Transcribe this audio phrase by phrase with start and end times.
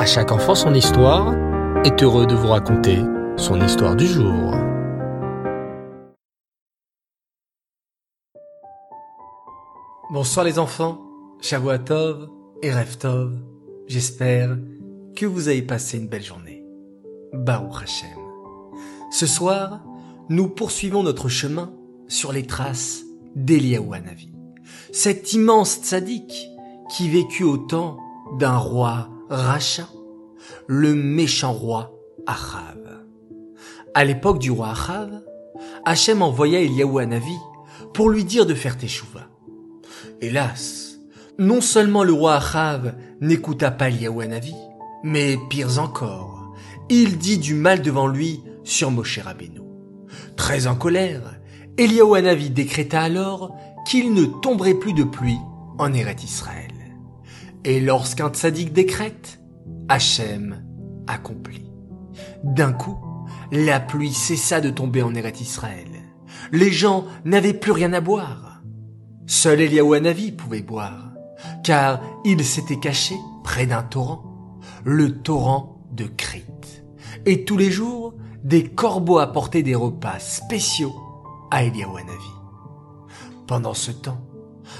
[0.00, 1.34] À chaque enfant son histoire
[1.84, 3.00] est heureux de vous raconter
[3.36, 4.54] son histoire du jour.
[10.10, 11.02] Bonsoir les enfants,
[11.42, 12.30] Shavuatov
[12.62, 13.42] et Reftov.
[13.88, 14.56] J'espère
[15.14, 16.64] que vous avez passé une belle journée.
[17.34, 18.16] Baruch Hashem.
[19.10, 19.82] Ce soir,
[20.30, 21.74] nous poursuivons notre chemin
[22.08, 23.02] sur les traces
[23.36, 24.32] d'Eliaou Hanavi.
[24.92, 26.48] Cet immense tzaddik
[26.88, 27.98] qui vécut au temps
[28.38, 29.88] d'un roi Racha,
[30.66, 31.92] le méchant roi
[32.26, 33.04] Achav.
[33.94, 35.22] À l'époque du roi Achav,
[35.84, 37.36] Hachem envoya Eliaou Hanavi
[37.94, 39.28] pour lui dire de faire teshuva.
[40.20, 40.98] Hélas,
[41.38, 44.56] non seulement le roi Achav n'écouta pas Eliaou Hanavi,
[45.04, 46.52] mais pire encore,
[46.88, 49.60] il dit du mal devant lui sur Moshe Rabbeinu.
[50.34, 51.38] Très en colère,
[51.78, 53.54] Eliaou Hanavi décréta alors
[53.86, 55.38] qu'il ne tomberait plus de pluie
[55.78, 56.69] en Eret Israël.
[57.64, 59.40] Et lorsqu'un tzaddik décrète,
[59.88, 60.64] Hachem
[61.06, 61.70] accomplit.
[62.42, 62.98] D'un coup,
[63.52, 65.88] la pluie cessa de tomber en Eret Israël.
[66.52, 68.62] Les gens n'avaient plus rien à boire.
[69.26, 71.12] Seul Eliaou Hanavi pouvait boire,
[71.62, 76.84] car il s'était caché près d'un torrent, le torrent de Crite.
[77.26, 80.94] Et tous les jours, des corbeaux apportaient des repas spéciaux
[81.50, 82.30] à Eliaou Hanavi.
[83.46, 84.20] Pendant ce temps,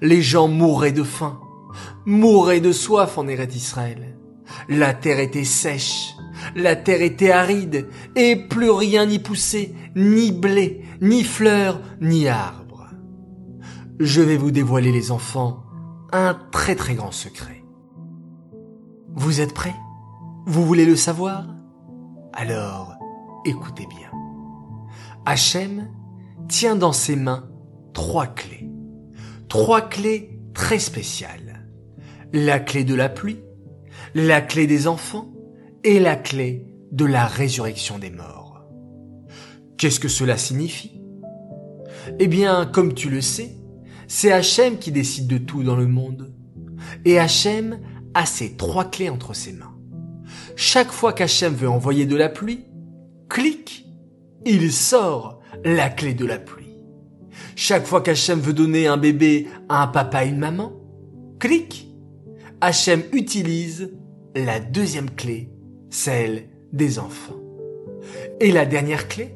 [0.00, 1.40] les gens mouraient de faim,
[2.04, 4.16] mouraient de soif en Eret Israël.
[4.68, 6.14] La terre était sèche,
[6.54, 12.88] la terre était aride, et plus rien n'y poussait, ni blé, ni fleurs, ni arbres.
[13.98, 15.64] Je vais vous dévoiler les enfants
[16.12, 17.64] un très très grand secret.
[19.14, 19.74] Vous êtes prêts?
[20.46, 21.46] Vous voulez le savoir?
[22.32, 22.94] Alors,
[23.44, 24.10] écoutez bien.
[25.24, 25.88] Hachem
[26.48, 27.48] tient dans ses mains
[27.92, 28.68] trois clés.
[29.48, 31.51] Trois clés très spéciales.
[32.32, 33.40] La clé de la pluie,
[34.14, 35.34] la clé des enfants
[35.84, 38.64] et la clé de la résurrection des morts.
[39.76, 41.02] Qu'est-ce que cela signifie?
[42.18, 43.56] Eh bien, comme tu le sais,
[44.08, 46.32] c'est Hachem qui décide de tout dans le monde.
[47.04, 47.80] Et Hachem
[48.14, 49.76] a ces trois clés entre ses mains.
[50.56, 52.64] Chaque fois qu'Hachem veut envoyer de la pluie,
[53.28, 53.86] clic,
[54.46, 56.78] il sort la clé de la pluie.
[57.56, 60.72] Chaque fois qu'Hachem veut donner un bébé à un papa et une maman,
[61.38, 61.91] clic,
[62.64, 63.90] Hachem utilise
[64.36, 65.50] la deuxième clé,
[65.90, 67.40] celle des enfants.
[68.38, 69.34] Et la dernière clé,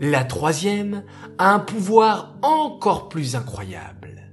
[0.00, 1.02] la troisième,
[1.38, 4.30] a un pouvoir encore plus incroyable.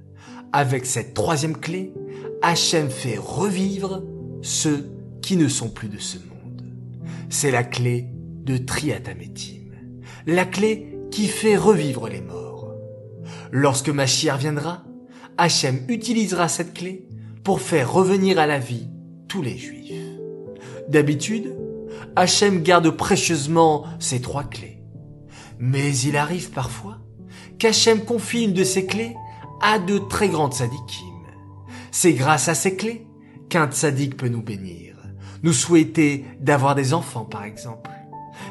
[0.52, 1.92] Avec cette troisième clé,
[2.40, 4.04] Hachem fait revivre
[4.42, 4.92] ceux
[5.22, 6.62] qui ne sont plus de ce monde.
[7.30, 8.06] C'est la clé
[8.44, 9.72] de Triatamétim.
[10.28, 12.76] La clé qui fait revivre les morts.
[13.50, 14.84] Lorsque Machiar viendra,
[15.36, 17.08] Hachem utilisera cette clé
[17.44, 18.88] pour faire revenir à la vie
[19.28, 19.92] tous les juifs.
[20.88, 21.54] D'habitude,
[22.16, 24.82] Hachem garde précieusement ces trois clés.
[25.58, 26.98] Mais il arrive parfois
[27.58, 29.14] qu'Hachem confie une de ces clés
[29.60, 31.06] à de très grandes tzadikim.
[31.90, 33.06] C'est grâce à ces clés
[33.48, 34.96] qu'un tzaddik peut nous bénir,
[35.42, 37.90] nous souhaiter d'avoir des enfants par exemple.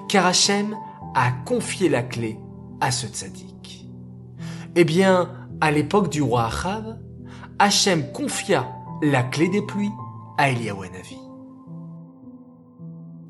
[0.08, 0.76] Car Hachem
[1.16, 2.38] a confié la clé
[2.82, 3.88] à ce tzaddik.
[4.76, 6.98] Eh bien, à l'époque du roi Achav,
[7.58, 8.68] Hachem confia
[9.02, 9.92] la clé des pluies
[10.38, 11.18] à Eliyahu Hanavi.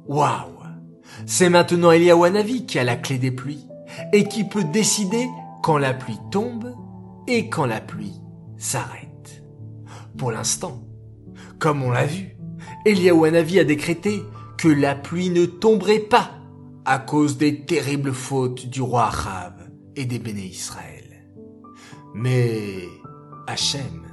[0.08, 0.64] Waouh
[1.26, 3.68] C'est maintenant Eliyahu Hanavi qui a la clé des pluies
[4.14, 5.28] et qui peut décider
[5.62, 6.76] quand la pluie tombe
[7.28, 8.20] et quand la pluie
[8.58, 9.44] s'arrête.
[10.18, 10.84] Pour l'instant,
[11.60, 12.36] comme on l'a vu,
[12.86, 14.24] Eliyahu Hanavi a décrété
[14.58, 16.32] que la pluie ne tomberait pas
[16.86, 21.28] à cause des terribles fautes du roi Achav et des béné Israël.
[22.14, 22.88] Mais
[23.48, 24.09] Hachem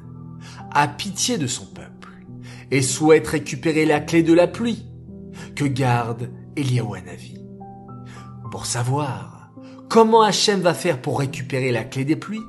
[0.76, 2.10] a pitié de son peuple
[2.70, 4.84] et souhaite récupérer la clé de la pluie
[5.54, 7.38] que garde Eliyahu Hanavi.
[8.50, 9.52] Pour savoir
[9.88, 12.44] comment Hachem va faire pour récupérer la clé des pluies,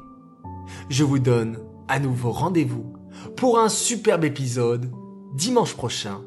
[0.90, 1.58] je vous donne
[1.88, 2.94] à nouveau rendez-vous
[3.38, 4.92] pour un superbe épisode
[5.34, 6.20] dimanche prochain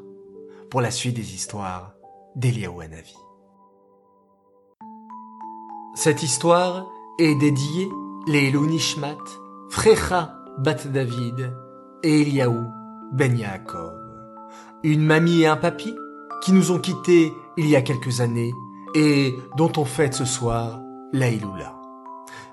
[0.71, 1.93] pour la suite des histoires
[2.35, 3.13] d'Eliyahu Hanavi.
[5.93, 6.87] Cette histoire
[7.19, 7.89] est dédiée
[8.25, 9.17] les Nishmat,
[9.69, 11.53] Frecha Bat David
[12.03, 12.65] Eliaou
[13.11, 13.93] Ben Yaakov.
[14.83, 15.93] Une mamie et un papy
[16.43, 18.51] qui nous ont quittés il y a quelques années
[18.95, 20.79] et dont on fête ce soir
[21.13, 21.27] la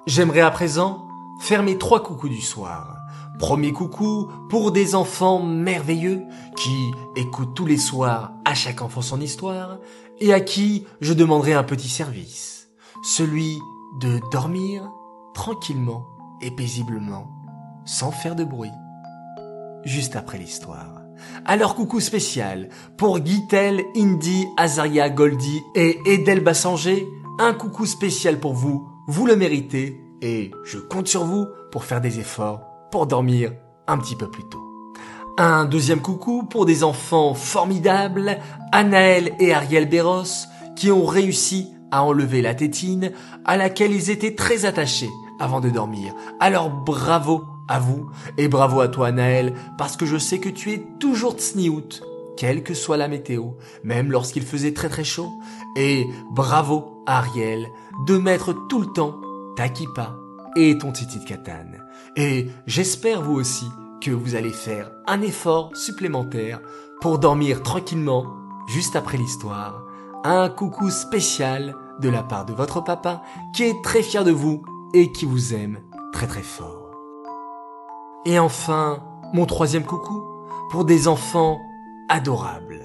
[0.06, 1.06] J'aimerais à présent
[1.40, 2.96] faire mes trois coucous du soir.
[3.38, 6.22] Premier coucou pour des enfants merveilleux
[6.56, 9.78] qui écoutent tous les soirs à chaque enfant son histoire
[10.20, 12.58] et à qui je demanderai un petit service
[13.02, 13.60] celui
[14.00, 14.90] de dormir
[15.34, 16.06] tranquillement
[16.40, 17.28] et paisiblement,
[17.84, 18.72] sans faire de bruit,
[19.84, 21.02] juste après l'histoire.
[21.44, 27.08] Alors coucou spécial pour Guitel, Indy, Azaria, Goldie et Edel Bassanger.
[27.38, 32.00] Un coucou spécial pour vous, vous le méritez et je compte sur vous pour faire
[32.00, 32.60] des efforts
[32.90, 33.52] pour dormir
[33.86, 34.62] un petit peu plus tôt.
[35.38, 38.38] Un deuxième coucou pour des enfants formidables,
[38.72, 43.12] Anaël et Ariel Béros, qui ont réussi à enlever la tétine
[43.44, 46.12] à laquelle ils étaient très attachés avant de dormir.
[46.40, 50.72] Alors bravo à vous et bravo à toi Anaël parce que je sais que tu
[50.72, 52.02] es toujours tsniout,
[52.36, 53.50] quelle que soit la météo,
[53.84, 55.30] même lorsqu'il faisait très très chaud.
[55.76, 57.66] Et bravo Ariel
[58.06, 59.20] de mettre tout le temps
[59.56, 60.16] ta kippa
[60.56, 61.82] et ton titi de katane.
[62.16, 63.66] Et j'espère vous aussi
[64.00, 66.60] que vous allez faire un effort supplémentaire
[67.00, 68.26] pour dormir tranquillement
[68.68, 69.84] juste après l'histoire.
[70.24, 73.22] Un coucou spécial de la part de votre papa
[73.54, 74.62] qui est très fier de vous
[74.94, 75.78] et qui vous aime
[76.12, 76.87] très très fort.
[78.26, 80.22] Et enfin, mon troisième coucou
[80.70, 81.58] pour des enfants
[82.08, 82.82] adorables.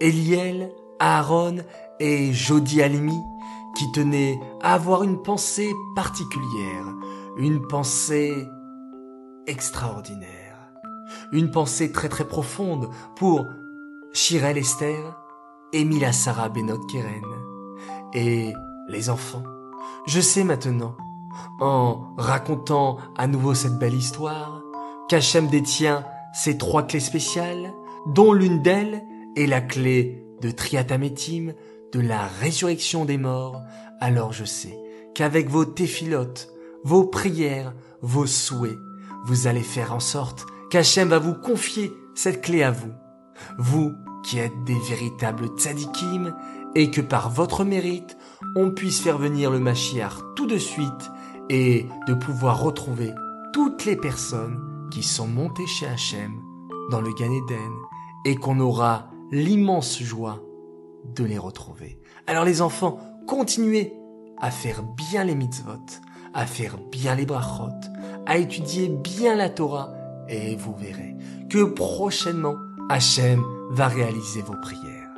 [0.00, 1.56] Eliel, Aaron
[2.00, 3.20] et Jody Alimi
[3.76, 6.84] qui tenaient à avoir une pensée particulière,
[7.36, 8.48] une pensée
[9.46, 10.72] extraordinaire,
[11.32, 13.46] une pensée très très profonde pour
[14.12, 15.16] Shirel Esther
[15.72, 17.24] et Mila Sarah Benot Keren
[18.14, 18.52] et
[18.88, 19.44] les enfants.
[20.06, 20.96] Je sais maintenant,
[21.60, 24.62] en racontant à nouveau cette belle histoire,
[25.08, 27.72] qu'Hachem détient ces trois clés spéciales,
[28.06, 29.02] dont l'une d'elles
[29.36, 31.52] est la clé de Triatametim,
[31.92, 33.62] de la résurrection des morts,
[34.00, 34.78] alors je sais
[35.14, 36.48] qu'avec vos téphilotes,
[36.84, 38.78] vos prières, vos souhaits,
[39.24, 42.92] vous allez faire en sorte qu'Hachem va vous confier cette clé à vous.
[43.58, 43.92] Vous
[44.24, 46.34] qui êtes des véritables tzadikim
[46.74, 48.16] et que par votre mérite,
[48.54, 51.10] on puisse faire venir le Mashiach tout de suite
[51.48, 53.12] et de pouvoir retrouver
[53.52, 56.40] toutes les personnes qui sont montées chez Hachem
[56.90, 57.72] dans le Gan Eden
[58.24, 60.42] et qu'on aura l'immense joie
[61.04, 62.00] de les retrouver.
[62.26, 63.94] Alors les enfants, continuez
[64.38, 65.72] à faire bien les mitzvot,
[66.34, 67.72] à faire bien les brachot,
[68.26, 69.92] à étudier bien la Torah
[70.28, 71.16] et vous verrez
[71.48, 72.56] que prochainement
[72.88, 75.08] Hachem va réaliser vos prières.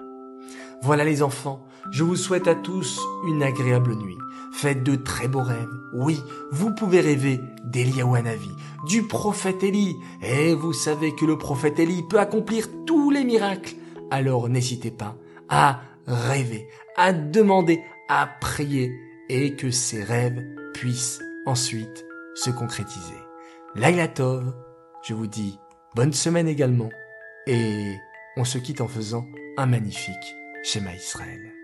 [0.83, 4.19] Voilà les enfants, je vous souhaite à tous une agréable nuit.
[4.53, 5.69] Faites de très beaux rêves.
[5.95, 6.21] Oui,
[6.51, 8.51] vous pouvez rêver d'Eliawanavi,
[8.87, 9.97] du prophète Élie.
[10.23, 13.75] Et vous savez que le prophète Élie peut accomplir tous les miracles.
[14.11, 15.17] Alors n'hésitez pas
[15.49, 18.93] à rêver, à demander, à prier
[19.29, 20.45] et que ces rêves
[20.75, 22.05] puissent ensuite
[22.35, 23.19] se concrétiser.
[23.77, 24.53] Laila Tov,
[25.03, 25.59] je vous dis
[25.95, 26.91] bonne semaine également
[27.47, 27.95] et
[28.37, 29.25] on se quitte en faisant
[29.57, 31.60] un magnifique schéma Israël.